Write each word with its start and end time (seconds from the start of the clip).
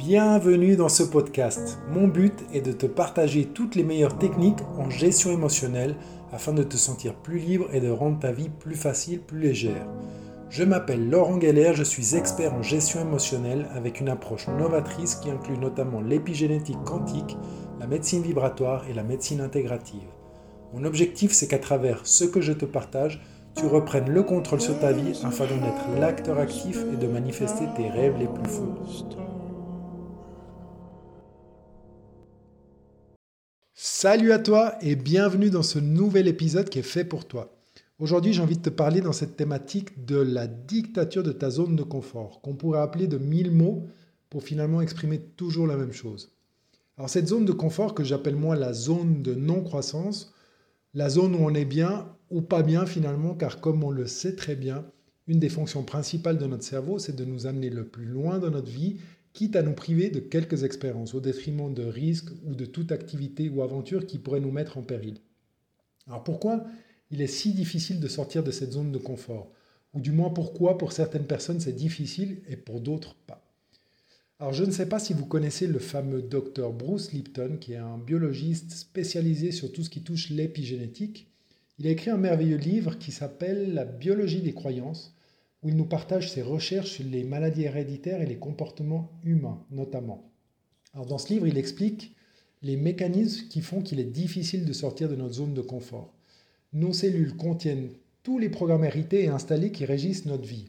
Bienvenue 0.00 0.76
dans 0.76 0.88
ce 0.88 1.02
podcast. 1.02 1.78
Mon 1.90 2.08
but 2.08 2.32
est 2.54 2.62
de 2.62 2.72
te 2.72 2.86
partager 2.86 3.44
toutes 3.44 3.74
les 3.74 3.82
meilleures 3.82 4.16
techniques 4.16 4.62
en 4.78 4.88
gestion 4.88 5.30
émotionnelle 5.30 5.94
afin 6.32 6.54
de 6.54 6.62
te 6.62 6.78
sentir 6.78 7.14
plus 7.14 7.38
libre 7.38 7.66
et 7.74 7.82
de 7.82 7.90
rendre 7.90 8.18
ta 8.18 8.32
vie 8.32 8.48
plus 8.48 8.76
facile, 8.76 9.20
plus 9.20 9.38
légère. 9.38 9.86
Je 10.48 10.64
m'appelle 10.64 11.10
Laurent 11.10 11.38
Geller, 11.38 11.72
je 11.74 11.82
suis 11.82 12.16
expert 12.16 12.54
en 12.54 12.62
gestion 12.62 13.02
émotionnelle 13.02 13.68
avec 13.74 14.00
une 14.00 14.08
approche 14.08 14.48
novatrice 14.48 15.16
qui 15.16 15.30
inclut 15.30 15.58
notamment 15.58 16.00
l'épigénétique 16.00 16.82
quantique, 16.86 17.36
la 17.78 17.86
médecine 17.86 18.22
vibratoire 18.22 18.86
et 18.88 18.94
la 18.94 19.02
médecine 19.02 19.42
intégrative. 19.42 20.08
Mon 20.72 20.84
objectif, 20.84 21.32
c'est 21.32 21.46
qu'à 21.46 21.58
travers 21.58 22.00
ce 22.04 22.24
que 22.24 22.40
je 22.40 22.54
te 22.54 22.64
partage, 22.64 23.22
tu 23.54 23.66
reprennes 23.66 24.08
le 24.08 24.22
contrôle 24.22 24.62
sur 24.62 24.78
ta 24.78 24.92
vie 24.92 25.20
afin 25.24 25.44
d'en 25.44 25.66
être 25.66 26.00
l'acteur 26.00 26.38
actif 26.38 26.78
et 26.90 26.96
de 26.96 27.06
manifester 27.06 27.66
tes 27.76 27.90
rêves 27.90 28.16
les 28.18 28.28
plus 28.28 28.48
fous. 28.48 29.29
Salut 33.82 34.32
à 34.32 34.38
toi 34.38 34.74
et 34.82 34.94
bienvenue 34.94 35.48
dans 35.48 35.62
ce 35.62 35.78
nouvel 35.78 36.28
épisode 36.28 36.68
qui 36.68 36.80
est 36.80 36.82
fait 36.82 37.02
pour 37.02 37.26
toi. 37.26 37.56
Aujourd'hui, 37.98 38.34
j'ai 38.34 38.42
envie 38.42 38.58
de 38.58 38.62
te 38.62 38.68
parler 38.68 39.00
dans 39.00 39.14
cette 39.14 39.38
thématique 39.38 40.04
de 40.04 40.18
la 40.18 40.46
dictature 40.48 41.22
de 41.22 41.32
ta 41.32 41.48
zone 41.48 41.76
de 41.76 41.82
confort, 41.82 42.42
qu'on 42.42 42.56
pourrait 42.56 42.82
appeler 42.82 43.06
de 43.06 43.16
mille 43.16 43.50
mots 43.50 43.86
pour 44.28 44.42
finalement 44.42 44.82
exprimer 44.82 45.18
toujours 45.18 45.66
la 45.66 45.78
même 45.78 45.94
chose. 45.94 46.36
Alors 46.98 47.08
cette 47.08 47.28
zone 47.28 47.46
de 47.46 47.52
confort 47.52 47.94
que 47.94 48.04
j'appelle 48.04 48.36
moi 48.36 48.54
la 48.54 48.74
zone 48.74 49.22
de 49.22 49.34
non-croissance, 49.34 50.34
la 50.92 51.08
zone 51.08 51.34
où 51.34 51.38
on 51.38 51.54
est 51.54 51.64
bien 51.64 52.06
ou 52.28 52.42
pas 52.42 52.62
bien 52.62 52.84
finalement, 52.84 53.34
car 53.34 53.62
comme 53.62 53.82
on 53.82 53.90
le 53.90 54.06
sait 54.06 54.36
très 54.36 54.56
bien, 54.56 54.84
une 55.26 55.38
des 55.38 55.48
fonctions 55.48 55.84
principales 55.84 56.36
de 56.36 56.46
notre 56.46 56.64
cerveau, 56.64 56.98
c'est 56.98 57.16
de 57.16 57.24
nous 57.24 57.46
amener 57.46 57.70
le 57.70 57.86
plus 57.86 58.04
loin 58.04 58.40
dans 58.40 58.50
notre 58.50 58.70
vie 58.70 58.98
quitte 59.32 59.56
à 59.56 59.62
nous 59.62 59.72
priver 59.72 60.10
de 60.10 60.20
quelques 60.20 60.64
expériences 60.64 61.14
au 61.14 61.20
détriment 61.20 61.72
de 61.72 61.84
risques 61.84 62.30
ou 62.44 62.54
de 62.54 62.64
toute 62.64 62.92
activité 62.92 63.48
ou 63.48 63.62
aventure 63.62 64.06
qui 64.06 64.18
pourrait 64.18 64.40
nous 64.40 64.50
mettre 64.50 64.78
en 64.78 64.82
péril. 64.82 65.18
Alors 66.06 66.24
pourquoi 66.24 66.64
il 67.10 67.20
est 67.22 67.26
si 67.26 67.52
difficile 67.52 68.00
de 68.00 68.08
sortir 68.08 68.42
de 68.42 68.50
cette 68.50 68.72
zone 68.72 68.92
de 68.92 68.98
confort? 68.98 69.52
Ou 69.94 70.00
du 70.00 70.12
moins 70.12 70.30
pourquoi 70.30 70.78
pour 70.78 70.92
certaines 70.92 71.26
personnes 71.26 71.60
c'est 71.60 71.72
difficile 71.72 72.42
et 72.48 72.56
pour 72.56 72.80
d'autres 72.80 73.14
pas? 73.26 73.44
Alors 74.38 74.54
je 74.54 74.64
ne 74.64 74.70
sais 74.70 74.86
pas 74.86 74.98
si 74.98 75.12
vous 75.12 75.26
connaissez 75.26 75.66
le 75.66 75.78
fameux 75.78 76.22
docteur 76.22 76.72
Bruce 76.72 77.12
Lipton, 77.12 77.58
qui 77.60 77.74
est 77.74 77.76
un 77.76 77.98
biologiste 77.98 78.72
spécialisé 78.72 79.52
sur 79.52 79.70
tout 79.70 79.84
ce 79.84 79.90
qui 79.90 80.02
touche 80.02 80.30
l'épigénétique. 80.30 81.28
Il 81.78 81.86
a 81.86 81.90
écrit 81.90 82.10
un 82.10 82.16
merveilleux 82.16 82.56
livre 82.56 82.98
qui 82.98 83.12
s'appelle 83.12 83.74
La 83.74 83.84
biologie 83.84 84.40
des 84.40 84.54
croyances, 84.54 85.14
où 85.62 85.68
il 85.68 85.76
nous 85.76 85.84
partage 85.84 86.30
ses 86.30 86.42
recherches 86.42 86.90
sur 86.92 87.04
les 87.04 87.24
maladies 87.24 87.64
héréditaires 87.64 88.22
et 88.22 88.26
les 88.26 88.38
comportements 88.38 89.10
humains 89.24 89.62
notamment. 89.70 90.30
Alors 90.94 91.06
dans 91.06 91.18
ce 91.18 91.32
livre, 91.32 91.46
il 91.46 91.58
explique 91.58 92.14
les 92.62 92.76
mécanismes 92.76 93.48
qui 93.48 93.60
font 93.60 93.82
qu'il 93.82 94.00
est 94.00 94.04
difficile 94.04 94.64
de 94.64 94.72
sortir 94.72 95.08
de 95.08 95.16
notre 95.16 95.34
zone 95.34 95.54
de 95.54 95.62
confort. 95.62 96.12
Nos 96.72 96.92
cellules 96.92 97.36
contiennent 97.36 97.90
tous 98.22 98.38
les 98.38 98.48
programmes 98.48 98.84
hérités 98.84 99.24
et 99.24 99.28
installés 99.28 99.72
qui 99.72 99.84
régissent 99.84 100.26
notre 100.26 100.46
vie. 100.46 100.68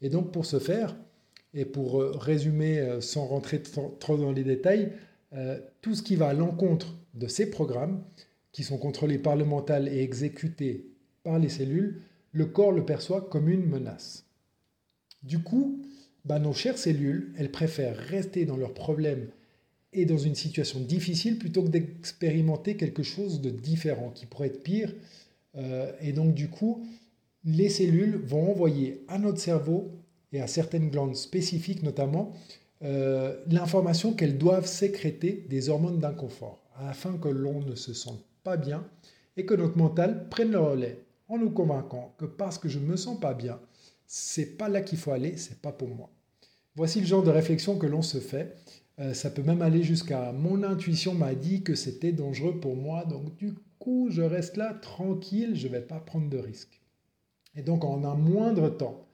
Et 0.00 0.08
donc 0.08 0.32
pour 0.32 0.46
ce 0.46 0.58
faire, 0.58 0.96
et 1.54 1.64
pour 1.64 2.00
euh, 2.00 2.12
résumer 2.12 2.78
euh, 2.78 3.00
sans 3.00 3.26
rentrer 3.26 3.62
trop 3.62 4.16
dans 4.16 4.32
les 4.32 4.44
détails, 4.44 4.92
euh, 5.32 5.58
tout 5.80 5.94
ce 5.94 6.02
qui 6.02 6.14
va 6.14 6.28
à 6.28 6.34
l'encontre 6.34 6.94
de 7.14 7.26
ces 7.26 7.50
programmes, 7.50 8.04
qui 8.52 8.62
sont 8.62 8.78
contrôlés 8.78 9.18
par 9.18 9.36
le 9.36 9.44
mental 9.44 9.88
et 9.88 10.02
exécutés 10.02 10.86
par 11.24 11.38
les 11.38 11.48
cellules, 11.48 12.02
le 12.32 12.46
corps 12.46 12.72
le 12.72 12.84
perçoit 12.84 13.22
comme 13.22 13.48
une 13.48 13.66
menace. 13.66 14.25
Du 15.26 15.40
coup, 15.40 15.82
bah, 16.24 16.38
nos 16.38 16.52
chères 16.52 16.78
cellules, 16.78 17.32
elles 17.36 17.50
préfèrent 17.50 17.96
rester 17.96 18.44
dans 18.44 18.56
leurs 18.56 18.74
problèmes 18.74 19.28
et 19.92 20.04
dans 20.04 20.18
une 20.18 20.34
situation 20.34 20.80
difficile 20.80 21.38
plutôt 21.38 21.62
que 21.62 21.68
d'expérimenter 21.68 22.76
quelque 22.76 23.02
chose 23.02 23.40
de 23.40 23.50
différent 23.50 24.10
qui 24.10 24.26
pourrait 24.26 24.48
être 24.48 24.62
pire. 24.62 24.94
Euh, 25.56 25.90
et 26.00 26.12
donc 26.12 26.34
du 26.34 26.48
coup, 26.48 26.86
les 27.44 27.68
cellules 27.68 28.16
vont 28.16 28.50
envoyer 28.50 29.04
à 29.08 29.18
notre 29.18 29.38
cerveau 29.38 29.90
et 30.32 30.40
à 30.40 30.46
certaines 30.46 30.90
glandes 30.90 31.16
spécifiques 31.16 31.82
notamment 31.82 32.32
euh, 32.82 33.36
l'information 33.48 34.12
qu'elles 34.12 34.36
doivent 34.36 34.66
sécréter 34.66 35.46
des 35.48 35.70
hormones 35.70 35.98
d'inconfort 35.98 36.60
afin 36.76 37.16
que 37.16 37.28
l'on 37.28 37.62
ne 37.62 37.74
se 37.74 37.94
sente 37.94 38.22
pas 38.44 38.56
bien 38.56 38.86
et 39.36 39.46
que 39.46 39.54
notre 39.54 39.78
mental 39.78 40.28
prenne 40.28 40.50
le 40.50 40.58
relais 40.58 40.98
en 41.28 41.38
nous 41.38 41.50
convainquant 41.50 42.14
que 42.18 42.26
parce 42.26 42.58
que 42.58 42.68
je 42.68 42.78
ne 42.78 42.84
me 42.84 42.96
sens 42.96 43.18
pas 43.18 43.34
bien, 43.34 43.58
c'est 44.06 44.56
pas 44.56 44.68
là 44.68 44.80
qu'il 44.80 44.98
faut 44.98 45.12
aller, 45.12 45.36
c'est 45.36 45.60
pas 45.60 45.72
pour 45.72 45.88
moi. 45.88 46.10
Voici 46.74 47.00
le 47.00 47.06
genre 47.06 47.22
de 47.22 47.30
réflexion 47.30 47.78
que 47.78 47.86
l'on 47.86 48.02
se 48.02 48.18
fait. 48.18 48.54
Euh, 48.98 49.14
ça 49.14 49.30
peut 49.30 49.42
même 49.42 49.62
aller 49.62 49.82
jusqu'à 49.82 50.32
mon 50.32 50.62
intuition 50.62 51.14
m'a 51.14 51.34
dit 51.34 51.62
que 51.62 51.74
c'était 51.74 52.12
dangereux 52.12 52.60
pour 52.60 52.76
moi, 52.76 53.04
donc 53.04 53.34
du 53.36 53.54
coup 53.78 54.08
je 54.10 54.22
reste 54.22 54.56
là 54.56 54.74
tranquille, 54.74 55.54
je 55.54 55.68
ne 55.68 55.72
vais 55.72 55.80
pas 55.80 56.00
prendre 56.00 56.30
de 56.30 56.38
risques. 56.38 56.80
Et 57.54 57.62
donc 57.62 57.84
en 57.84 58.04
un 58.04 58.14
moindre 58.14 58.68
temps, 58.68 59.06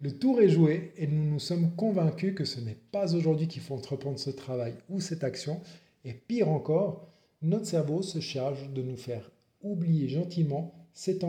le 0.00 0.16
tour 0.16 0.40
est 0.40 0.48
joué 0.48 0.92
et 0.96 1.06
nous 1.06 1.24
nous 1.24 1.38
sommes 1.38 1.74
convaincus 1.74 2.34
que 2.34 2.44
ce 2.44 2.60
n'est 2.60 2.78
pas 2.92 3.14
aujourd'hui 3.14 3.48
qu'il 3.48 3.62
faut 3.62 3.74
entreprendre 3.74 4.18
ce 4.18 4.30
travail 4.30 4.74
ou 4.88 5.00
cette 5.00 5.24
action. 5.24 5.60
Et 6.04 6.12
pire 6.12 6.48
encore, 6.50 7.08
notre 7.42 7.66
cerveau 7.66 8.02
se 8.02 8.20
charge 8.20 8.70
de 8.72 8.82
nous 8.82 8.96
faire 8.96 9.30
oublier 9.62 10.08
gentiment 10.08 10.85
cette 10.96 11.24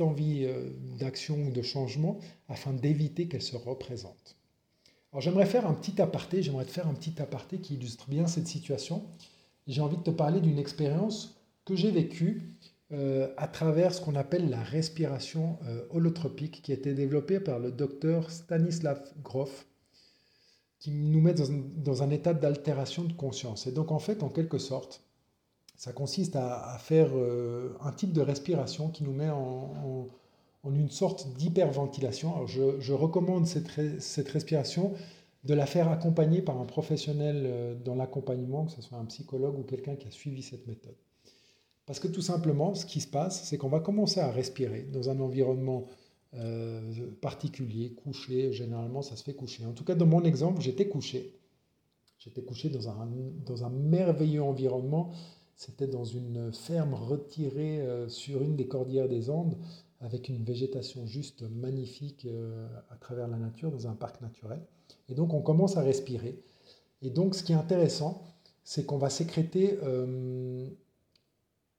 envie, 0.00 0.46
euh, 0.46 0.70
d'action 0.98 1.36
ou 1.36 1.50
de 1.50 1.60
changement 1.60 2.18
afin 2.48 2.72
d'éviter 2.72 3.28
qu'elle 3.28 3.42
se 3.42 3.56
représente. 3.56 4.36
Alors 5.12 5.20
j'aimerais 5.20 5.44
faire 5.44 5.66
un 5.66 5.74
petit 5.74 6.00
aparté, 6.00 6.42
j'aimerais 6.42 6.64
te 6.64 6.70
faire 6.70 6.88
un 6.88 6.94
petit 6.94 7.20
aparté 7.20 7.58
qui 7.58 7.74
illustre 7.74 8.08
bien 8.08 8.26
cette 8.26 8.48
situation. 8.48 9.04
J'ai 9.66 9.82
envie 9.82 9.98
de 9.98 10.02
te 10.02 10.10
parler 10.10 10.40
d'une 10.40 10.58
expérience 10.58 11.36
que 11.66 11.76
j'ai 11.76 11.90
vécue 11.90 12.56
euh, 12.92 13.28
à 13.36 13.48
travers 13.48 13.92
ce 13.92 14.00
qu'on 14.00 14.16
appelle 14.16 14.48
la 14.48 14.62
respiration 14.62 15.58
euh, 15.66 15.84
holotropique 15.90 16.62
qui 16.62 16.72
a 16.72 16.74
été 16.74 16.94
développée 16.94 17.38
par 17.38 17.58
le 17.58 17.70
docteur 17.70 18.30
Stanislav 18.30 19.02
Grof 19.22 19.66
qui 20.78 20.90
nous 20.90 21.20
met 21.20 21.34
dans 21.34 22.02
un 22.02 22.10
état 22.10 22.32
d'altération 22.32 23.04
de 23.04 23.12
conscience. 23.12 23.66
Et 23.66 23.72
donc 23.72 23.92
en 23.92 23.98
fait, 23.98 24.22
en 24.22 24.30
quelque 24.30 24.58
sorte, 24.58 25.04
ça 25.82 25.92
consiste 25.92 26.36
à, 26.36 26.78
faire 26.78 27.10
euh, 27.12 27.76
un 27.80 27.90
type 27.90 28.12
de 28.12 28.20
respiration 28.20 28.88
qui 28.88 29.02
nous 29.02 29.12
met 29.12 29.30
en, 29.30 30.06
une 30.64 30.88
sorte 30.88 31.26
d'hyperventilation. 31.36 32.32
Alors 32.36 32.46
je, 32.46 32.92
recommande 32.92 33.48
cette, 33.48 33.68
cette, 34.00 34.28
respiration 34.28 34.92
de 35.42 35.54
la 35.54 35.66
faire 35.66 35.88
accompagner 35.88 36.40
par 36.40 36.60
un 36.60 36.66
professionnel 36.66 37.42
euh, 37.46 37.74
dans 37.74 37.96
l'accompagnement, 37.96 38.66
que 38.66 38.70
ce 38.70 38.80
soit 38.80 38.96
un 38.96 39.06
psychologue 39.06 39.58
ou 39.58 39.64
quelqu'un 39.64 39.96
qui 39.96 40.06
a 40.06 40.12
suivi 40.12 40.44
cette 40.44 40.68
méthode. 40.68 40.94
Parce 41.84 41.98
que 41.98 42.06
tout 42.06 42.22
simplement, 42.22 42.76
ce 42.76 42.86
qui 42.86 43.00
se 43.00 43.08
passe, 43.08 43.42
c'est 43.42 43.58
qu'on 43.58 43.68
va 43.68 43.80
commencer 43.80 44.20
à 44.20 44.30
respirer 44.30 44.82
dans 44.82 45.10
un 45.10 45.18
environnement 45.18 45.88
euh, 46.34 47.10
particulier, 47.20 47.90
couché, 47.90 48.52
généralement 48.52 49.02
ça 49.02 49.16
se 49.16 49.24
fait 49.24 49.34
coucher. 49.34 49.66
En 49.66 49.72
tout 49.72 49.82
cas, 49.82 49.96
dans 49.96 50.06
mon 50.06 50.22
exemple, 50.22 50.62
j'étais 50.62 50.86
couché. 50.86 51.34
J'étais 52.20 52.42
couché 52.42 52.68
dans 52.68 52.88
un, 52.88 53.08
dans 53.44 53.64
un 53.64 53.70
merveilleux 53.70 54.44
environnement 54.44 55.10
c'était 55.56 55.86
dans 55.86 56.04
une 56.04 56.52
ferme 56.52 56.94
retirée 56.94 57.80
euh, 57.80 58.08
sur 58.08 58.42
une 58.42 58.56
des 58.56 58.66
cordillères 58.66 59.08
des 59.08 59.30
Andes, 59.30 59.56
avec 60.00 60.28
une 60.28 60.42
végétation 60.42 61.06
juste 61.06 61.42
magnifique 61.42 62.26
euh, 62.26 62.66
à 62.90 62.96
travers 62.96 63.28
la 63.28 63.36
nature, 63.36 63.70
dans 63.70 63.86
un 63.86 63.94
parc 63.94 64.20
naturel. 64.20 64.60
Et 65.08 65.14
donc 65.14 65.32
on 65.32 65.42
commence 65.42 65.76
à 65.76 65.82
respirer. 65.82 66.40
Et 67.02 67.10
donc 67.10 67.34
ce 67.34 67.42
qui 67.42 67.52
est 67.52 67.56
intéressant, 67.56 68.22
c'est 68.64 68.84
qu'on 68.84 68.98
va 68.98 69.10
sécréter 69.10 69.78
euh, 69.82 70.68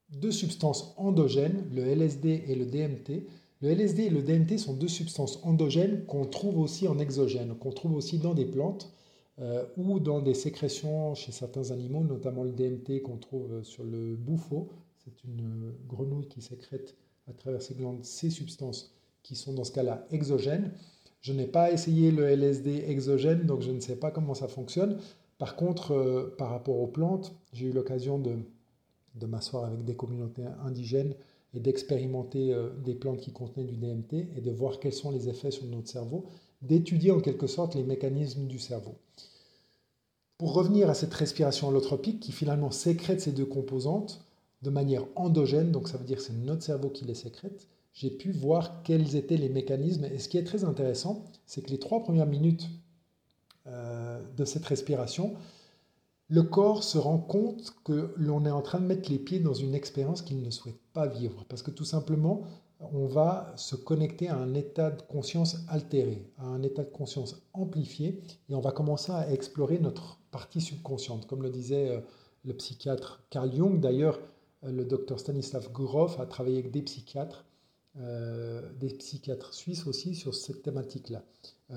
deux 0.09 0.31
substances 0.31 0.93
endogènes, 0.97 1.65
le 1.71 1.83
LSD 1.83 2.43
et 2.47 2.55
le 2.55 2.65
DMT. 2.65 3.27
Le 3.61 3.69
LSD 3.69 4.03
et 4.03 4.09
le 4.09 4.21
DMT 4.21 4.57
sont 4.57 4.73
deux 4.73 4.89
substances 4.89 5.39
endogènes 5.43 6.05
qu'on 6.05 6.25
trouve 6.25 6.59
aussi 6.59 6.87
en 6.87 6.99
exogène, 6.99 7.55
qu'on 7.55 7.71
trouve 7.71 7.95
aussi 7.95 8.19
dans 8.19 8.33
des 8.33 8.45
plantes. 8.45 8.91
Euh, 9.39 9.65
ou 9.77 9.99
dans 9.99 10.21
des 10.21 10.35
sécrétions 10.35 11.15
chez 11.15 11.31
certains 11.31 11.71
animaux, 11.71 12.03
notamment 12.03 12.43
le 12.43 12.51
DMT 12.51 13.01
qu'on 13.01 13.17
trouve 13.17 13.63
sur 13.63 13.83
le 13.83 14.15
bouffeau. 14.15 14.69
C'est 15.03 15.23
une 15.23 15.73
grenouille 15.87 16.27
qui 16.27 16.41
sécrète 16.41 16.95
à 17.27 17.33
travers 17.33 17.61
ses 17.61 17.73
glandes 17.73 18.03
ces 18.03 18.29
substances 18.29 18.93
qui 19.23 19.35
sont 19.35 19.53
dans 19.53 19.63
ce 19.63 19.71
cas-là 19.71 20.05
exogènes. 20.11 20.71
Je 21.21 21.33
n'ai 21.33 21.47
pas 21.47 21.71
essayé 21.71 22.11
le 22.11 22.25
LSD 22.25 22.83
exogène, 22.87 23.45
donc 23.45 23.61
je 23.61 23.71
ne 23.71 23.79
sais 23.79 23.95
pas 23.95 24.11
comment 24.11 24.33
ça 24.33 24.47
fonctionne. 24.47 24.97
Par 25.37 25.55
contre, 25.55 25.91
euh, 25.91 26.35
par 26.37 26.49
rapport 26.49 26.79
aux 26.79 26.87
plantes, 26.87 27.33
j'ai 27.53 27.67
eu 27.67 27.71
l'occasion 27.71 28.19
de, 28.19 28.37
m'asseoir 29.25 29.65
avec 29.65 29.83
des 29.83 29.95
communautés 29.95 30.43
indigènes 30.63 31.15
et 31.53 31.59
d'expérimenter 31.59 32.53
euh, 32.53 32.69
des 32.83 32.93
plantes 32.93 33.19
qui 33.19 33.31
contenaient 33.31 33.65
du 33.65 33.77
DMT 33.77 34.13
et 34.35 34.41
de 34.41 34.51
voir 34.51 34.79
quels 34.79 34.93
sont 34.93 35.11
les 35.11 35.29
effets 35.29 35.51
sur 35.51 35.65
notre 35.65 35.87
cerveau 35.87 36.25
d'étudier 36.63 37.11
en 37.11 37.19
quelque 37.19 37.47
sorte 37.47 37.75
les 37.75 37.83
mécanismes 37.83 38.47
du 38.47 38.57
cerveau. 38.57 38.95
Pour 40.37 40.53
revenir 40.53 40.89
à 40.89 40.95
cette 40.95 41.13
respiration 41.13 41.69
allotropique 41.69 42.19
qui 42.19 42.31
finalement 42.31 42.71
sécrète 42.71 43.21
ces 43.21 43.31
deux 43.31 43.45
composantes 43.45 44.25
de 44.61 44.69
manière 44.69 45.05
endogène, 45.15 45.71
donc 45.71 45.87
ça 45.87 45.97
veut 45.97 46.05
dire 46.05 46.17
que 46.17 46.23
c'est 46.23 46.33
notre 46.33 46.63
cerveau 46.63 46.89
qui 46.89 47.05
les 47.05 47.13
sécrète, 47.13 47.67
j'ai 47.93 48.09
pu 48.09 48.31
voir 48.31 48.81
quels 48.83 49.15
étaient 49.15 49.37
les 49.37 49.49
mécanismes. 49.49 50.05
Et 50.05 50.17
ce 50.17 50.27
qui 50.27 50.37
est 50.37 50.43
très 50.43 50.63
intéressant, 50.63 51.25
c'est 51.45 51.61
que 51.61 51.69
les 51.69 51.79
trois 51.79 52.01
premières 52.01 52.25
minutes 52.25 52.69
de 53.65 54.45
cette 54.45 54.65
respiration, 54.65 55.35
le 56.27 56.43
corps 56.43 56.83
se 56.83 56.97
rend 56.97 57.19
compte 57.19 57.75
que 57.83 58.13
l'on 58.17 58.45
est 58.45 58.51
en 58.51 58.61
train 58.61 58.79
de 58.79 58.85
mettre 58.85 59.11
les 59.11 59.19
pieds 59.19 59.39
dans 59.39 59.53
une 59.53 59.75
expérience 59.75 60.21
qu'il 60.21 60.41
ne 60.41 60.49
souhaite 60.49 60.79
pas 60.93 61.05
vivre. 61.07 61.45
Parce 61.47 61.61
que 61.61 61.71
tout 61.71 61.85
simplement, 61.85 62.41
on 62.79 63.05
va 63.05 63.53
se 63.55 63.75
connecter 63.75 64.27
à 64.27 64.37
un 64.37 64.53
état 64.53 64.91
de 64.91 65.01
conscience 65.03 65.57
altéré, 65.67 66.25
à 66.37 66.45
un 66.45 66.63
état 66.63 66.83
de 66.83 66.89
conscience 66.89 67.41
amplifié, 67.53 68.21
et 68.49 68.55
on 68.55 68.59
va 68.59 68.71
commencer 68.71 69.11
à 69.11 69.31
explorer 69.31 69.79
notre 69.79 70.19
partie 70.31 70.61
subconsciente. 70.61 71.27
Comme 71.27 71.43
le 71.43 71.49
disait 71.49 71.89
euh, 71.89 72.01
le 72.43 72.53
psychiatre 72.53 73.23
Carl 73.29 73.53
Jung, 73.53 73.79
d'ailleurs, 73.79 74.19
euh, 74.63 74.71
le 74.71 74.85
docteur 74.85 75.19
Stanislav 75.19 75.71
Gurov 75.71 76.19
a 76.19 76.25
travaillé 76.25 76.59
avec 76.59 76.71
des 76.71 76.81
psychiatres, 76.81 77.45
euh, 77.97 78.61
des 78.79 78.89
psychiatres 78.89 79.53
suisses 79.53 79.87
aussi, 79.87 80.15
sur 80.15 80.33
cette 80.33 80.63
thématique-là. 80.63 81.23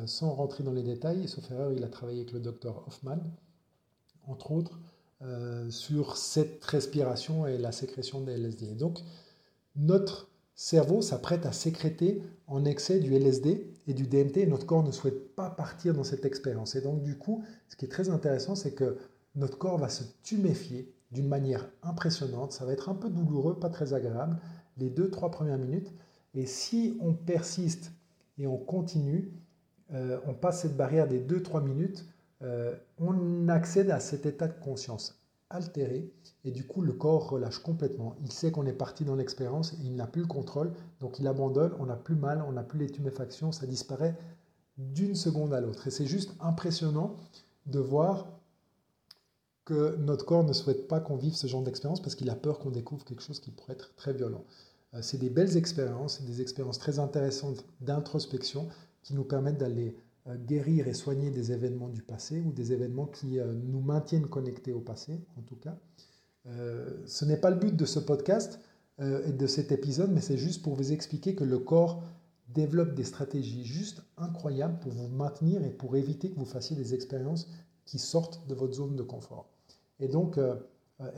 sans 0.07 0.33
rentrer 0.35 0.65
dans 0.65 0.73
les 0.73 0.83
détails, 0.83 1.29
sauf 1.29 1.51
erreur, 1.51 1.73
il 1.73 1.85
a 1.85 1.89
travaillé 1.89 2.21
avec 2.21 2.33
le 2.33 2.41
docteur 2.41 2.85
Hoffman, 2.87 3.19
entre 4.27 4.51
autres, 4.53 4.79
sur 5.71 6.19
cette 6.19 6.63
respiration 6.65 7.47
et 7.47 7.57
la 7.57 7.73
sécrétion 7.73 8.21
des 8.21 8.37
LSD. 8.37 8.75
Donc, 8.75 8.99
notre 9.75 10.29
cerveau 10.57 11.03
s'apprête 11.03 11.45
à 11.47 11.53
sécréter 11.53 12.23
en 12.47 12.65
excès 12.65 12.99
du 12.99 13.15
LSD 13.15 13.73
et 13.87 13.95
du 13.95 14.07
DMT 14.07 14.49
notre 14.49 14.67
corps 14.67 14.83
ne 14.83 14.91
souhaite 14.91 15.35
pas 15.37 15.51
partir 15.51 15.95
dans 15.95 16.03
cette 16.03 16.25
expérience. 16.25 16.75
Et 16.75 16.81
donc 16.81 17.03
du 17.03 17.17
coup, 17.17 17.45
ce 17.69 17.77
qui 17.77 17.85
est 17.85 17.89
très 17.89 18.09
intéressant, 18.09 18.55
c'est 18.55 18.73
que 18.73 18.97
notre 19.35 19.59
corps 19.59 19.79
va 19.79 19.91
se 19.91 20.03
tuméfier 20.23 20.93
d'une 21.13 21.29
manière 21.29 21.69
impressionnante. 21.83 22.53
Ça 22.53 22.65
va 22.65 22.73
être 22.73 22.89
un 22.89 22.95
peu 22.95 23.11
douloureux, 23.11 23.61
pas 23.61 23.69
très 23.69 23.93
agréable, 23.93 24.41
les 24.79 24.91
deux, 24.91 25.11
trois 25.11 25.31
premières 25.31 25.59
minutes. 25.59 25.93
Et 26.35 26.47
si 26.47 26.97
on 27.01 27.13
persiste 27.13 27.93
et 28.39 28.47
on 28.47 28.57
continue, 28.57 29.33
euh, 29.93 30.19
on 30.27 30.35
passe 30.35 30.63
cette 30.63 30.77
barrière 30.77 31.07
des 31.07 31.19
deux, 31.19 31.43
trois 31.43 31.61
minutes, 31.61 32.07
euh, 32.43 32.75
on 32.99 33.49
accède 33.49 33.91
à 33.91 34.01
cet 34.01 34.27
état 34.27 34.49
de 34.49 34.59
conscience 34.59 35.26
altéré 35.51 36.13
et 36.45 36.51
du 36.51 36.67
coup 36.67 36.83
le 36.83 36.93
corps 36.93 37.31
relâche 37.31 37.59
complètement. 37.59 38.17
Il 38.21 38.33
sait 38.33 38.51
qu'on 38.51 38.67
est 38.67 38.73
parti 38.73 39.05
dans 39.05 39.15
l'expérience 39.15 39.75
et 39.75 39.85
il 39.85 39.97
n'a 39.97 40.07
plus 40.07 40.23
le 40.23 40.29
contrôle, 40.29 40.73
donc 41.01 41.19
il 41.19 41.27
abandonne, 41.27 41.73
on 41.79 41.87
n'a 41.87 41.97
plus 41.97 42.17
mal, 42.17 42.45
on 42.47 42.53
n'a 42.53 42.63
plus 42.63 42.79
les 42.79 42.91
tuméfactions, 42.91 43.53
ça 43.53 43.67
disparaît 43.67 44.17
d'une 44.79 45.15
seconde 45.15 45.55
à 45.55 45.61
l'autre. 45.61 45.87
Et 45.87 45.91
c'est 45.91 46.07
juste 46.07 46.35
impressionnant 46.41 47.17
de 47.67 47.79
voir 47.79 48.27
que 49.65 49.97
notre 49.97 50.25
corps 50.25 50.45
ne 50.45 50.53
souhaite 50.53 50.87
pas 50.87 51.01
qu'on 51.01 51.17
vive 51.17 51.35
ce 51.35 51.47
genre 51.47 51.63
d'expérience 51.63 52.01
parce 52.01 52.15
qu'il 52.15 52.31
a 52.31 52.37
peur 52.37 52.59
qu'on 52.59 52.71
découvre 52.71 53.05
quelque 53.05 53.23
chose 53.23 53.41
qui 53.41 53.51
pourrait 53.51 53.73
être 53.73 53.95
très 53.97 54.13
violent. 54.13 54.45
Euh, 54.95 55.03
c'est 55.03 55.19
des 55.19 55.31
belles 55.31 55.57
expériences, 55.57 56.23
des 56.23 56.41
expériences 56.41 56.79
très 56.79 56.99
intéressantes 56.99 57.65
d'introspection 57.81 58.69
qui 59.03 59.15
nous 59.15 59.25
permettent 59.25 59.59
d'aller 59.59 59.97
guérir 60.35 60.89
et 60.89 60.95
soigner 60.95 61.31
des 61.31 61.53
événements 61.53 61.89
du 61.89 62.03
passé 62.03 62.41
ou 62.41 62.53
des 62.53 62.73
événements 62.73 63.07
qui 63.07 63.39
euh, 63.39 63.53
nous 63.53 63.81
maintiennent 63.81 64.27
connectés 64.27 64.73
au 64.73 64.81
passé, 64.81 65.21
en 65.39 65.43
tout 65.43 65.57
cas. 65.57 65.79
Euh, 66.47 67.03
ce 67.07 67.25
n'est 67.25 67.37
pas 67.37 67.51
le 67.51 67.57
but 67.57 67.77
de 67.77 67.85
ce 67.85 67.99
podcast 67.99 68.61
et 68.99 69.33
de 69.33 69.47
cet 69.47 69.73
épisode, 69.73 70.11
mais 70.11 70.23
c'est 70.23 70.39
juste 70.39 70.63
pour 70.63 70.75
vous 70.75 70.91
expliquer 70.91 71.35
que 71.35 71.45
le 71.45 71.59
corps 71.59 72.03
développe 72.49 72.95
des 72.95 73.05
stratégies 73.05 73.67
juste 73.67 74.03
incroyables 74.17 74.79
pour 74.79 74.91
vous 74.91 75.09
maintenir 75.09 75.63
et 75.63 75.69
pour 75.69 75.97
éviter 75.97 76.31
que 76.31 76.39
vous 76.39 76.47
fassiez 76.47 76.75
des 76.75 76.95
expériences 76.95 77.47
qui 77.85 77.99
sortent 77.99 78.49
de 78.49 78.55
votre 78.55 78.73
zone 78.73 78.97
de 78.97 79.03
confort. 79.03 79.51
Et 80.01 80.09
donc, 80.09 80.41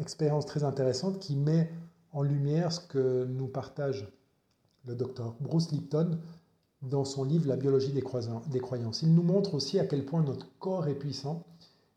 expérience 0.00 0.44
très 0.44 0.64
intéressante 0.64 1.20
qui 1.20 1.36
met 1.36 1.70
en 2.10 2.22
lumière 2.22 2.72
ce 2.72 2.80
que 2.80 3.26
nous 3.26 3.46
partage 3.46 4.08
le 4.84 4.96
docteur 4.96 5.36
Bruce 5.40 5.70
Lipton 5.70 6.18
dans 6.82 7.04
son 7.04 7.24
livre 7.24 7.48
La 7.48 7.56
biologie 7.56 7.92
des, 7.92 8.02
croyances. 8.02 9.02
Il 9.02 9.14
nous 9.14 9.22
montre 9.22 9.54
aussi 9.54 9.78
à 9.78 9.86
quel 9.86 10.04
point 10.04 10.22
notre 10.22 10.46
corps 10.58 10.86
est 10.86 10.94
puissant 10.94 11.44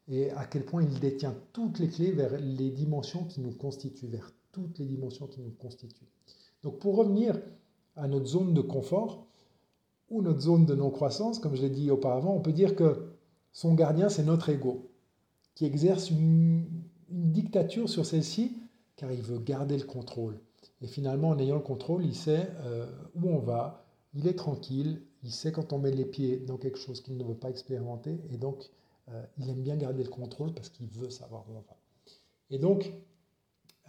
et 0.07 0.31
à 0.31 0.45
quel 0.45 0.65
point 0.65 0.83
il 0.83 0.99
détient 0.99 1.35
toutes 1.53 1.79
les 1.79 1.87
clés 1.87 2.11
vers 2.11 2.39
les 2.39 2.71
dimensions 2.71 3.23
qui 3.25 3.41
nous 3.41 3.51
constituent, 3.51 4.07
vers 4.07 4.31
toutes 4.51 4.79
les 4.79 4.85
dimensions 4.85 5.27
qui 5.27 5.41
nous 5.41 5.51
constituent. 5.51 6.09
Donc 6.63 6.79
pour 6.79 6.97
revenir 6.97 7.39
à 7.95 8.07
notre 8.07 8.25
zone 8.25 8.53
de 8.53 8.61
confort 8.61 9.25
ou 10.09 10.21
notre 10.21 10.41
zone 10.41 10.65
de 10.65 10.75
non-croissance, 10.75 11.39
comme 11.39 11.55
je 11.55 11.61
l'ai 11.61 11.69
dit 11.69 11.91
auparavant, 11.91 12.35
on 12.35 12.41
peut 12.41 12.51
dire 12.51 12.75
que 12.75 13.11
son 13.53 13.73
gardien, 13.73 14.09
c'est 14.09 14.23
notre 14.23 14.49
ego, 14.49 14.89
qui 15.55 15.65
exerce 15.65 16.09
une, 16.09 16.65
dictature 17.09 17.89
sur 17.89 18.05
celle-ci 18.05 18.57
car 18.95 19.11
il 19.11 19.21
veut 19.21 19.39
garder 19.39 19.77
le 19.77 19.83
contrôle. 19.83 20.39
Et 20.81 20.87
finalement, 20.87 21.29
en 21.29 21.39
ayant 21.39 21.55
le 21.55 21.61
contrôle, 21.61 22.05
il 22.05 22.15
sait 22.15 22.49
euh, 22.61 22.85
où 23.15 23.29
on 23.29 23.39
va, 23.39 23.80
il 24.13 24.27
est 24.27 24.33
tranquille, 24.33 25.01
il 25.23 25.31
sait 25.31 25.51
quand 25.51 25.73
on 25.73 25.79
met 25.79 25.91
les 25.91 26.05
pieds 26.05 26.37
dans 26.37 26.57
quelque 26.57 26.77
chose 26.77 27.01
qu'il 27.01 27.17
ne 27.17 27.23
veut 27.23 27.35
pas 27.35 27.49
expérimenter, 27.49 28.19
et 28.31 28.37
donc 28.37 28.69
euh, 29.09 29.23
il 29.37 29.49
aime 29.49 29.61
bien 29.61 29.77
garder 29.77 30.03
le 30.03 30.09
contrôle 30.09 30.53
parce 30.53 30.69
qu'il 30.69 30.87
veut 30.87 31.09
savoir 31.09 31.45
où 31.49 31.53
on 31.53 31.61
va. 31.61 31.77
Et 32.49 32.59
donc, 32.59 32.91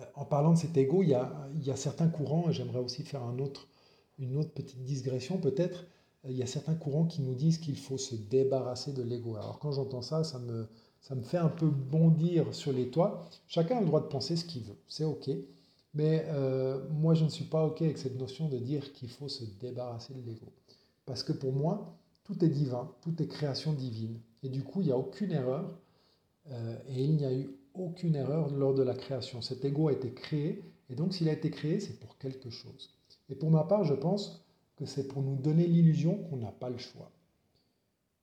euh, 0.01 0.05
en 0.15 0.25
parlant 0.25 0.53
de 0.53 0.59
cet 0.59 0.77
ego, 0.77 1.03
il 1.03 1.11
y 1.11 1.15
a, 1.15 1.49
il 1.55 1.65
y 1.65 1.71
a 1.71 1.77
certains 1.77 2.09
courants, 2.09 2.49
et 2.49 2.53
j'aimerais 2.53 2.79
aussi 2.79 3.03
faire 3.03 3.23
autre, 3.41 3.69
une 4.19 4.37
autre 4.37 4.53
petite 4.53 4.83
digression 4.85 5.39
peut-être, 5.39 5.85
il 6.29 6.37
y 6.37 6.43
a 6.43 6.47
certains 6.47 6.75
courants 6.75 7.07
qui 7.07 7.21
nous 7.23 7.35
disent 7.35 7.59
qu'il 7.59 7.77
faut 7.77 7.99
se 7.99 8.15
débarrasser 8.15 8.93
de 8.93 9.03
l'ego. 9.03 9.35
Alors 9.35 9.59
quand 9.59 9.73
j'entends 9.73 10.03
ça, 10.03 10.23
ça 10.23 10.39
me 10.39 11.23
fait 11.23 11.39
un 11.39 11.49
peu 11.49 11.67
bondir 11.67 12.55
sur 12.55 12.73
les 12.73 12.91
toits. 12.91 13.29
Chacun 13.49 13.79
a 13.79 13.81
le 13.81 13.87
droit 13.87 14.01
de 14.01 14.07
penser 14.07 14.37
ce 14.37 14.45
qu'il 14.45 14.63
veut, 14.63 14.77
c'est 14.87 15.03
OK. 15.03 15.29
Mais 15.95 16.25
euh, 16.29 16.81
moi, 16.91 17.15
je 17.15 17.25
ne 17.25 17.29
suis 17.29 17.45
pas 17.45 17.65
OK 17.65 17.83
avec 17.83 17.99
cette 17.99 18.19
notion 18.19 18.49
de 18.49 18.59
dire 18.59 18.93
qu'il 18.93 19.11
faut 19.11 19.29
se 19.29 19.45
débarrasser 19.61 20.15
de 20.15 20.23
l'ego. 20.23 20.47
Parce 21.05 21.23
que 21.23 21.33
pour 21.33 21.53
moi, 21.53 21.99
tout 22.25 22.45
est 22.45 22.49
divin, 22.49 22.91
tout 23.03 23.23
est 23.23 23.27
création 23.27 23.73
divine. 23.73 24.19
Et 24.43 24.49
du 24.49 24.63
coup, 24.63 24.81
il 24.81 24.87
n'y 24.87 24.93
a 24.93 24.97
aucune 24.97 25.33
erreur. 25.33 25.79
Euh, 26.51 26.77
et 26.89 27.03
il 27.03 27.17
n'y 27.17 27.25
a 27.25 27.33
eu 27.33 27.51
aucune 27.75 28.17
erreur 28.17 28.51
lors 28.51 28.75
de 28.75 28.83
la 28.83 28.95
création. 28.95 29.43
Cet 29.43 29.65
ego 29.65 29.89
a 29.89 29.93
été 29.93 30.13
créé. 30.13 30.63
Et 30.89 30.95
donc, 30.95 31.15
s'il 31.15 31.29
a 31.29 31.33
été 31.33 31.51
créé, 31.51 31.79
c'est 31.81 32.01
pour 32.01 32.17
quelque 32.19 32.51
chose. 32.51 32.91
Et 33.29 33.35
pour 33.35 33.51
ma 33.51 33.65
part, 33.65 33.85
je 33.85 33.95
pense 33.95 34.45
que 34.77 34.87
c'est 34.87 35.09
pour 35.09 35.23
nous 35.23 35.37
donner 35.37 35.67
l'illusion 35.67 36.17
qu'on 36.25 36.37
n'a 36.37 36.53
pas 36.53 36.71
le 36.71 36.79
choix. 36.79 37.11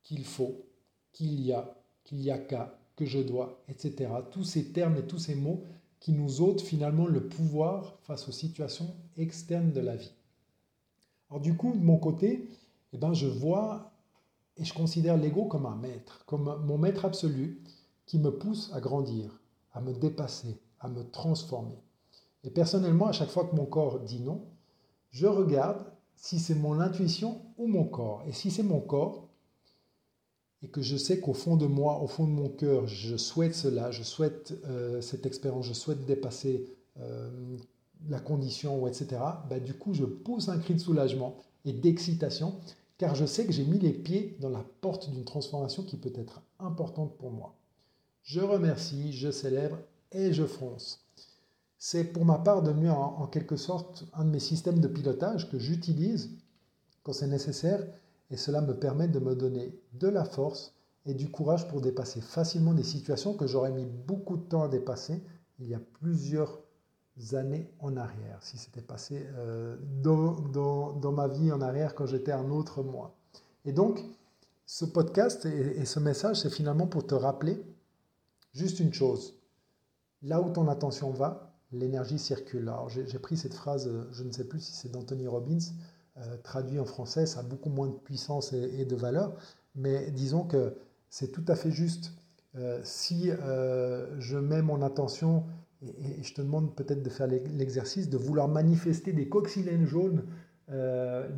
Qu'il 0.04 0.26
faut, 0.26 0.66
qu'il 1.12 1.40
y 1.42 1.54
a, 1.54 1.76
qu'il 2.04 2.22
y 2.22 2.32
a 2.32 2.40
qu'à, 2.40 2.80
que 2.96 3.06
je 3.06 3.20
dois, 3.20 3.64
etc. 3.70 4.12
Tous 4.32 4.44
ces 4.44 4.72
termes 4.72 4.98
et 4.98 5.04
tous 5.04 5.20
ces 5.20 5.36
mots 5.36 5.64
qui 6.00 6.14
nous 6.14 6.42
ôte 6.42 6.62
finalement 6.62 7.08
le 7.08 7.28
pouvoir 7.28 7.98
face 8.02 8.28
aux 8.30 8.32
situations 8.32 8.96
externes 9.18 9.72
de 9.72 9.82
la 9.82 9.96
vie. 9.96 10.14
Alors 11.30 11.42
du 11.42 11.56
coup, 11.56 11.74
de 11.74 11.84
mon 11.84 11.98
côté, 11.98 12.50
eh 12.94 12.98
ben, 12.98 13.14
je 13.14 13.28
vois 13.28 13.92
et 14.58 14.66
je 14.66 14.74
considère 14.74 15.18
l'ego 15.18 15.46
comme 15.46 15.66
un 15.66 15.76
maître, 15.76 16.24
comme 16.26 16.64
mon 16.66 16.78
maître 16.78 17.06
absolu 17.06 17.62
qui 18.06 18.18
me 18.18 18.32
pousse 18.32 18.72
à 18.74 18.82
grandir, 18.82 19.40
à 19.74 19.82
me 19.82 19.94
dépasser, 19.94 20.58
à 20.80 20.90
me 20.90 21.04
transformer. 21.04 21.78
Et 22.44 22.50
personnellement, 22.50 23.08
à 23.08 23.12
chaque 23.12 23.30
fois 23.30 23.46
que 23.46 23.56
mon 23.56 23.66
corps 23.66 24.00
dit 24.00 24.20
non, 24.20 24.42
je 25.12 25.28
regarde 25.28 25.86
si 26.16 26.40
c'est 26.40 26.56
mon 26.56 26.80
intuition 26.80 27.42
ou 27.58 27.68
mon 27.68 27.86
corps. 27.86 28.24
Et 28.28 28.34
si 28.34 28.52
c'est 28.52 28.64
mon 28.64 28.82
corps, 28.82 29.29
et 30.62 30.68
que 30.68 30.82
je 30.82 30.98
sais 30.98 31.20
qu'au 31.20 31.34
fond 31.34 31.56
de 31.56 31.66
moi, 31.66 32.02
au 32.02 32.08
fond 32.08 32.26
de 32.26 32.32
mon 32.32 32.50
cœur, 32.50 32.86
je 32.88 33.16
souhaite 33.16 33.56
cela, 33.56 33.92
je 33.92 34.04
souhaite 34.04 34.54
euh, 34.66 35.02
cette 35.02 35.26
expérience, 35.26 35.66
je 35.66 35.74
souhaite 35.74 36.06
dépasser 36.06 36.66
euh, 37.00 37.58
la 38.10 38.20
condition, 38.20 38.82
ou 38.82 38.88
etc., 38.88 39.08
bah, 39.50 39.60
du 39.60 39.74
coup, 39.74 39.94
je 39.94 40.04
pousse 40.04 40.50
un 40.50 40.58
cri 40.58 40.74
de 40.74 40.80
soulagement 40.80 41.38
et 41.66 41.72
d'excitation, 41.72 42.60
car 42.98 43.16
je 43.16 43.26
sais 43.26 43.46
que 43.46 43.54
j'ai 43.54 43.64
mis 43.64 43.80
les 43.80 43.94
pieds 43.94 44.38
dans 44.42 44.50
la 44.50 44.66
porte 44.82 45.10
d'une 45.10 45.24
transformation 45.24 45.84
qui 45.84 45.96
peut 45.96 46.12
être 46.16 46.42
importante 46.60 47.18
pour 47.18 47.32
moi. 47.32 47.56
Je 48.24 48.42
remercie, 48.42 49.14
je 49.14 49.32
célèbre 49.32 49.78
et 50.12 50.34
je 50.34 50.46
fonce. 50.46 51.06
C'est 51.78 52.04
pour 52.04 52.26
ma 52.26 52.38
part 52.38 52.62
devenu 52.62 52.90
en, 52.90 53.16
en 53.20 53.28
quelque 53.28 53.56
sorte 53.56 54.04
un 54.14 54.26
de 54.26 54.32
mes 54.32 54.40
systèmes 54.40 54.80
de 54.80 54.90
pilotage 54.90 55.50
que 55.50 55.58
j'utilise 55.58 56.32
quand 57.04 57.14
c'est 57.14 57.28
nécessaire 57.28 57.88
et 58.30 58.38
cela 58.38 58.62
me 58.62 58.74
permet 58.74 59.08
de 59.08 59.20
me 59.20 59.36
donner 59.36 59.74
de 59.94 60.08
la 60.08 60.26
force 60.26 60.76
et 61.06 61.14
du 61.14 61.30
courage 61.30 61.68
pour 61.68 61.82
dépasser 61.82 62.22
facilement 62.22 62.74
des 62.74 62.84
situations 62.84 63.34
que 63.34 63.48
j'aurais 63.48 63.72
mis 63.72 63.86
beaucoup 63.86 64.38
de 64.38 64.44
temps 64.44 64.64
à 64.64 64.68
dépasser 64.68 65.22
il 65.60 65.68
y 65.68 65.74
a 65.74 65.80
plusieurs 66.00 66.60
années 67.34 67.70
en 67.80 67.98
arrière, 67.98 68.40
si 68.42 68.58
c'était 68.58 68.82
passé 68.82 69.26
euh, 69.36 69.76
dans, 70.02 70.34
dans, 70.94 71.12
ma 71.12 71.28
vie 71.28 71.52
en 71.52 71.62
arrière 71.62 71.94
quand 71.96 72.06
j'étais 72.06 72.32
un 72.32 72.50
autre 72.50 72.82
moi. 72.82 73.14
Et 73.66 73.74
donc, 73.74 74.06
ce 74.66 74.86
podcast 74.86 75.46
et, 75.46 75.80
et 75.80 75.86
ce 75.86 76.00
message, 76.00 76.42
c'est 76.42 76.50
finalement 76.50 76.88
pour 76.88 77.06
te 77.06 77.16
rappeler 77.16 77.62
juste 78.54 78.80
une 78.80 78.94
chose. 78.94 79.36
Là 80.22 80.42
où 80.42 80.50
ton 80.50 80.68
attention 80.70 81.12
va, 81.12 81.50
l'énergie 81.72 82.20
circule. 82.20 82.64
Alors 82.64 82.90
j'ai 82.90 83.20
pris 83.20 83.38
cette 83.38 83.54
phrase, 83.54 83.90
je 84.12 84.24
ne 84.24 84.32
sais 84.32 84.46
plus 84.46 84.60
si 84.60 84.74
c'est 84.74 84.90
d'Anthony 84.90 85.28
Robbins, 85.28 85.60
euh, 86.22 86.38
traduit 86.44 86.80
en 86.80 86.86
français, 86.86 87.26
ça 87.26 87.42
a 87.42 87.44
beaucoup 87.44 87.70
moins 87.70 87.88
de 87.88 87.94
puissance 87.94 88.54
et, 88.54 88.86
de 88.86 88.96
valeur, 88.96 89.34
mais 89.76 90.12
disons 90.12 90.44
que 90.44 90.76
c'est 91.10 91.32
tout 91.32 91.46
à 91.48 91.56
fait 91.56 91.72
juste. 91.72 92.14
Euh, 92.56 92.82
si 92.84 93.30
euh, 93.30 94.20
je 94.20 94.38
mets 94.38 94.62
mon 94.62 94.82
attention, 94.82 95.46
et, 95.82 96.22
je 96.24 96.34
te 96.34 96.42
demande 96.42 96.76
peut-être 96.76 97.04
de 97.04 97.10
faire 97.10 97.28
l'exercice, 97.28 98.10
de 98.10 98.18
vouloir 98.18 98.48
manifester 98.48 99.14
des 99.14 99.30
coccinelles 99.30 99.86
jaunes, 99.86 100.24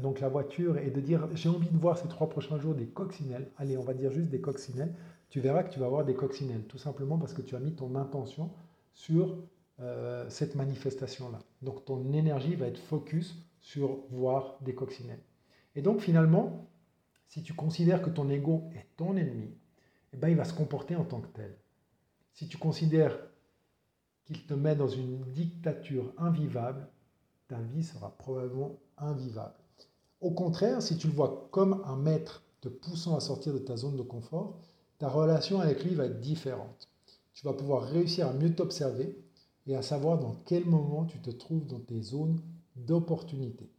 donc 0.01 0.19
la 0.19 0.27
voiture, 0.27 0.77
et 0.77 0.91
de 0.91 1.00
dire 1.00 1.29
j'ai 1.35 1.47
envie 1.47 1.69
de 1.69 1.77
voir 1.77 1.97
ces 1.97 2.09
trois 2.09 2.27
prochains 2.27 2.59
jours 2.59 2.75
des 2.75 2.88
coccinelles, 2.88 3.50
allez, 3.57 3.77
on 3.77 3.83
va 3.83 3.93
dire 3.93 4.11
juste 4.11 4.27
des 4.27 4.41
coccinelles, 4.41 4.93
tu 5.29 5.39
verras 5.39 5.63
que 5.63 5.71
tu 5.71 5.79
vas 5.79 5.85
avoir 5.85 6.03
des 6.03 6.15
coccinelles, 6.15 6.63
tout 6.67 6.77
simplement 6.77 7.17
parce 7.17 7.33
que 7.33 7.41
tu 7.41 7.55
as 7.55 7.59
mis 7.61 7.73
ton 7.73 7.95
intention 7.95 8.50
sur 8.93 9.38
euh, 9.81 10.29
cette 10.29 10.55
manifestation-là. 10.55 11.39
Donc 11.61 11.85
ton 11.85 12.13
énergie 12.13 12.55
va 12.55 12.67
être 12.67 12.79
focus 12.79 13.35
sur 13.59 14.00
voir 14.09 14.57
des 14.61 14.75
coccinelles. 14.75 15.23
Et 15.75 15.81
donc 15.81 16.01
finalement, 16.01 16.69
si 17.27 17.41
tu 17.41 17.53
considères 17.53 18.01
que 18.01 18.09
ton 18.09 18.29
ego 18.29 18.63
est 18.75 18.85
ton 18.97 19.15
ennemi, 19.15 19.55
eh 20.13 20.17
ben, 20.17 20.29
il 20.29 20.35
va 20.35 20.43
se 20.43 20.53
comporter 20.53 20.95
en 20.95 21.05
tant 21.05 21.21
que 21.21 21.29
tel. 21.29 21.57
Si 22.33 22.47
tu 22.47 22.57
considères 22.57 23.17
qu'il 24.25 24.45
te 24.45 24.53
met 24.53 24.75
dans 24.75 24.88
une 24.88 25.21
dictature 25.31 26.13
invivable, 26.17 26.88
ta 27.47 27.59
vie 27.59 27.83
sera 27.83 28.15
probablement 28.17 28.79
invivable. 28.97 29.55
Au 30.19 30.31
contraire, 30.31 30.81
si 30.81 30.97
tu 30.97 31.07
le 31.07 31.13
vois 31.13 31.50
comme 31.51 31.81
un 31.85 31.95
maître 31.95 32.43
te 32.61 32.69
poussant 32.69 33.15
à 33.15 33.19
sortir 33.19 33.53
de 33.53 33.59
ta 33.59 33.75
zone 33.75 33.97
de 33.97 34.03
confort, 34.03 34.59
ta 35.00 35.09
relation 35.09 35.59
avec 35.59 35.83
lui 35.83 35.95
va 35.95 36.05
être 36.05 36.19
différente. 36.19 36.89
Tu 37.33 37.45
vas 37.45 37.53
pouvoir 37.53 37.83
réussir 37.83 38.27
à 38.27 38.33
mieux 38.33 38.53
t'observer 38.53 39.17
et 39.68 39.75
à 39.75 39.82
savoir 39.82 40.20
dans 40.20 40.36
quel 40.46 40.65
moment 40.65 41.06
tu 41.06 41.20
te 41.20 41.30
trouves 41.30 41.65
dans 41.68 41.80
tes 41.80 42.01
zones 42.01 42.41
d'opportunité. 42.75 43.70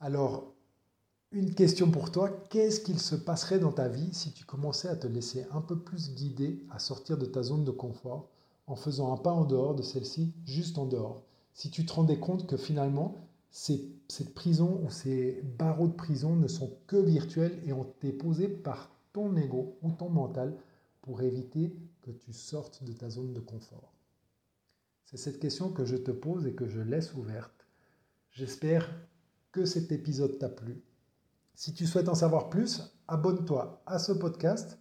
Alors, 0.00 0.52
une 1.32 1.54
question 1.54 1.90
pour 1.90 2.10
toi, 2.10 2.30
qu'est-ce 2.50 2.80
qu'il 2.80 3.00
se 3.00 3.16
passerait 3.16 3.58
dans 3.58 3.72
ta 3.72 3.88
vie 3.88 4.12
si 4.14 4.32
tu 4.32 4.44
commençais 4.44 4.88
à 4.88 4.96
te 4.96 5.06
laisser 5.06 5.46
un 5.50 5.60
peu 5.60 5.78
plus 5.78 6.14
guider 6.14 6.64
à 6.70 6.78
sortir 6.78 7.18
de 7.18 7.26
ta 7.26 7.42
zone 7.42 7.64
de 7.64 7.70
confort 7.70 8.28
en 8.66 8.76
faisant 8.76 9.12
un 9.12 9.16
pas 9.16 9.32
en 9.32 9.44
dehors 9.44 9.74
de 9.74 9.82
celle-ci, 9.82 10.32
juste 10.44 10.78
en 10.78 10.86
dehors? 10.86 11.22
Si 11.52 11.70
tu 11.70 11.84
te 11.84 11.92
rendais 11.92 12.18
compte 12.18 12.46
que 12.46 12.56
finalement, 12.56 13.16
cette 13.50 14.34
prison 14.34 14.80
ou 14.84 14.90
ces 14.90 15.42
barreaux 15.58 15.88
de 15.88 15.94
prison 15.94 16.36
ne 16.36 16.48
sont 16.48 16.70
que 16.86 16.96
virtuels 16.96 17.58
et 17.66 17.72
ont 17.72 17.84
été 17.84 18.12
posés 18.12 18.48
par 18.48 18.90
ton 19.12 19.34
ego 19.36 19.76
ou 19.82 19.90
ton 19.92 20.10
mental 20.10 20.54
pour 21.00 21.22
éviter 21.22 21.74
que 22.06 22.12
tu 22.12 22.32
sortes 22.32 22.84
de 22.84 22.92
ta 22.92 23.10
zone 23.10 23.32
de 23.32 23.40
confort 23.40 23.92
C'est 25.04 25.16
cette 25.16 25.40
question 25.40 25.72
que 25.72 25.84
je 25.84 25.96
te 25.96 26.12
pose 26.12 26.46
et 26.46 26.54
que 26.54 26.68
je 26.68 26.80
laisse 26.80 27.14
ouverte. 27.14 27.66
J'espère 28.30 28.88
que 29.50 29.64
cet 29.64 29.90
épisode 29.90 30.38
t'a 30.38 30.48
plu. 30.48 30.82
Si 31.54 31.74
tu 31.74 31.84
souhaites 31.84 32.08
en 32.08 32.14
savoir 32.14 32.48
plus, 32.48 32.82
abonne-toi 33.08 33.82
à 33.86 33.98
ce 33.98 34.12
podcast 34.12 34.78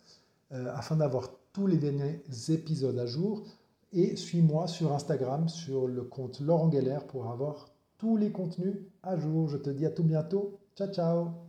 euh, 0.51 0.71
afin 0.75 0.97
d'avoir 0.97 1.31
tous 1.51 1.65
les 1.65 1.77
derniers 1.77 2.21
épisodes 2.49 2.99
à 2.99 3.07
jour 3.07 3.43
et 3.91 4.15
suis-moi 4.17 4.67
sur 4.67 4.93
Instagram 4.93 5.47
sur 5.49 5.87
le 5.87 6.03
compte 6.03 6.41
Laurent 6.41 6.69
Geller 6.71 6.99
pour 7.07 7.31
avoir 7.31 7.69
tous 7.97 8.17
les 8.17 8.31
contenus 8.31 8.75
à 9.01 9.17
jour. 9.17 9.47
Je 9.47 9.57
te 9.57 9.69
dis 9.69 9.85
à 9.85 9.91
tout 9.91 10.03
bientôt. 10.03 10.59
Ciao 10.75 10.91
ciao 10.91 11.44